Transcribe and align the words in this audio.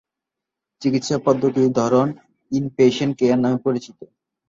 চিকিৎসা 0.81 1.17
পদ্ধতির 1.25 1.69
ধরন 1.79 2.07
"ইন-পেশেন্ট 2.51 3.13
কেয়ার" 3.19 3.39
নামে 3.39 3.59
পরিচিত। 3.65 3.97